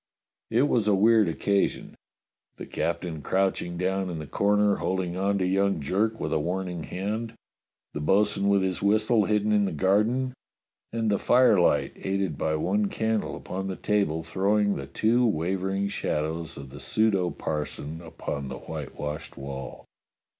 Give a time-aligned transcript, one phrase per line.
[0.49, 1.93] It was a weird occasion:
[2.57, 6.19] the captain 242 DOCTOR SYN crouching down in the corner holding on to young Jerk
[6.19, 7.35] with a warning hand,
[7.93, 10.33] the bo'sun with his whistle hidden in the garden,
[10.91, 16.23] and the firelight aided by one candle upon the table throwing the two wavering shad
[16.25, 19.85] ows of the pseudo parson upon the whitewashed wall.